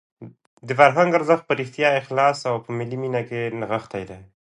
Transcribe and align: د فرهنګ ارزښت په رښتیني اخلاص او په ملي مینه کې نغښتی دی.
د 0.67 0.69
فرهنګ 0.79 1.11
ارزښت 1.17 1.43
په 1.45 1.53
رښتیني 1.59 1.97
اخلاص 2.01 2.37
او 2.49 2.55
په 2.65 2.69
ملي 2.77 2.97
مینه 3.03 3.21
کې 3.27 3.41
نغښتی 3.59 4.03
دی. 4.09 4.21